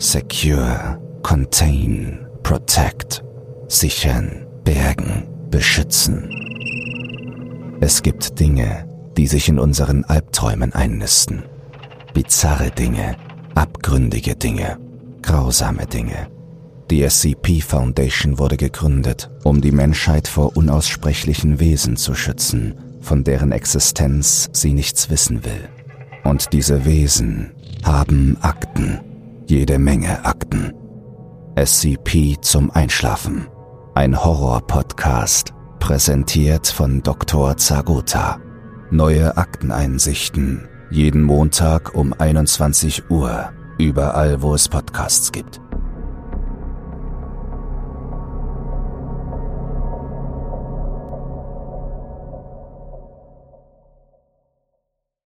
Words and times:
Secure, 0.00 1.00
Contain, 1.24 2.24
Protect, 2.44 3.24
sichern, 3.66 4.46
bergen, 4.62 5.26
beschützen. 5.50 6.30
Es 7.80 8.02
gibt 8.02 8.38
Dinge, 8.38 8.86
die 9.16 9.26
sich 9.26 9.48
in 9.48 9.58
unseren 9.58 10.04
Albträumen 10.04 10.72
einnisten. 10.72 11.42
Bizarre 12.14 12.70
Dinge, 12.70 13.16
abgründige 13.56 14.36
Dinge, 14.36 14.78
grausame 15.20 15.86
Dinge. 15.86 16.28
Die 16.92 17.02
SCP 17.02 17.60
Foundation 17.60 18.38
wurde 18.38 18.56
gegründet, 18.56 19.30
um 19.42 19.60
die 19.60 19.72
Menschheit 19.72 20.28
vor 20.28 20.56
unaussprechlichen 20.56 21.58
Wesen 21.58 21.96
zu 21.96 22.14
schützen, 22.14 22.76
von 23.00 23.24
deren 23.24 23.50
Existenz 23.50 24.48
sie 24.52 24.74
nichts 24.74 25.10
wissen 25.10 25.44
will. 25.44 25.68
Und 26.22 26.52
diese 26.52 26.84
Wesen 26.84 27.50
haben 27.82 28.36
Akten, 28.42 29.00
jede 29.50 29.78
Menge 29.78 30.24
Akten. 30.26 30.74
SCP 31.56 32.36
zum 32.40 32.70
Einschlafen. 32.70 33.48
Ein 33.94 34.22
Horror-Podcast, 34.22 35.54
präsentiert 35.80 36.66
von 36.66 37.02
Dr. 37.02 37.56
Zagota. 37.56 38.40
Neue 38.90 39.36
Akteneinsichten, 39.36 40.68
jeden 40.90 41.22
Montag 41.22 41.94
um 41.94 42.12
21 42.12 43.10
Uhr, 43.10 43.50
überall 43.78 44.42
wo 44.42 44.54
es 44.54 44.68
Podcasts 44.68 45.32
gibt. 45.32 45.60